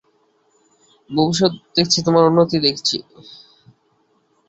ভবিষ্যৎ 1.09 1.53
দেখেছি, 1.75 1.99
তোমার 2.05 2.23
উন্নতি 2.29 2.57
দেখেছি। 2.59 2.97